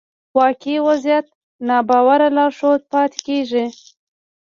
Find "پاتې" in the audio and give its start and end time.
2.91-3.17